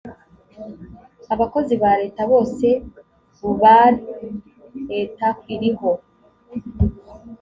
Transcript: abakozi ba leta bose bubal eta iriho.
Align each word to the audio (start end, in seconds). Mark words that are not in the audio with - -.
abakozi 1.33 1.73
ba 1.81 1.91
leta 2.01 2.21
bose 2.31 2.67
bubal 3.39 3.93
eta 5.01 5.29
iriho. 5.53 5.91